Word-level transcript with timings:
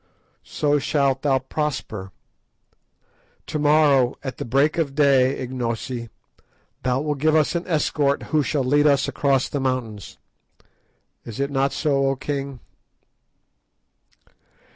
So 0.41 0.79
shalt 0.79 1.21
thou 1.21 1.37
prosper. 1.37 2.11
To 3.45 3.59
morrow, 3.59 4.15
at 4.23 4.37
break 4.49 4.79
of 4.79 4.95
day, 4.95 5.37
Ignosi, 5.39 6.09
thou 6.81 7.01
wilt 7.01 7.19
give 7.19 7.35
us 7.35 7.53
an 7.53 7.67
escort 7.67 8.23
who 8.33 8.41
shall 8.41 8.63
lead 8.63 8.87
us 8.87 9.07
across 9.07 9.47
the 9.47 9.59
mountains. 9.59 10.17
Is 11.23 11.39
it 11.39 11.51
not 11.51 11.71
so, 11.71 12.07
O 12.09 12.15
king?" 12.15 12.61